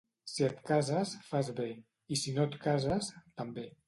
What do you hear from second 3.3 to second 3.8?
també.